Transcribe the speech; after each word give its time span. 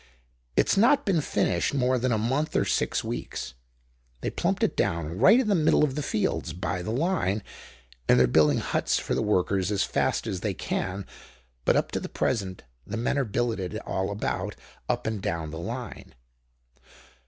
It's 0.57 0.77
not 0.77 1.05
been 1.05 1.21
finished 1.21 1.75
more 1.75 1.99
than 1.99 2.11
a 2.11 2.17
month 2.17 2.55
or 2.55 2.65
six 2.65 3.03
weeks. 3.03 3.53
They 4.21 4.31
plumped 4.31 4.63
it 4.63 4.75
down 4.75 5.19
right 5.19 5.39
in 5.39 5.47
the 5.47 5.53
middle 5.53 5.83
of 5.83 5.93
the 5.93 6.01
fields, 6.01 6.53
by 6.53 6.81
the 6.81 6.89
line, 6.89 7.43
and 8.09 8.19
they're 8.19 8.25
building 8.25 8.57
huts 8.57 8.97
for 8.97 9.13
the 9.13 9.21
workers 9.21 9.71
as 9.71 9.83
fast 9.83 10.25
as 10.25 10.39
they 10.39 10.55
can 10.55 11.05
but 11.65 11.75
up 11.75 11.91
to 11.91 11.99
the 11.99 12.09
present 12.09 12.63
the 12.83 12.97
men 12.97 13.19
are 13.19 13.23
billeted 13.25 13.77
all 13.85 14.09
about, 14.09 14.55
up 14.89 15.05
and 15.05 15.21
down 15.21 15.51
the 15.51 15.59
line. 15.59 16.15